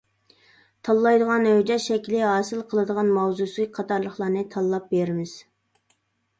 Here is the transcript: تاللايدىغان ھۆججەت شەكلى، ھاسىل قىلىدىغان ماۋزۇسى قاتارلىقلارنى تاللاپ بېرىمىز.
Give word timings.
تاللايدىغان 0.87 1.45
ھۆججەت 1.49 1.83
شەكلى، 1.83 2.23
ھاسىل 2.29 2.65
قىلىدىغان 2.73 3.13
ماۋزۇسى 3.19 3.69
قاتارلىقلارنى 3.79 4.45
تاللاپ 4.57 4.93
بېرىمىز. 4.97 5.39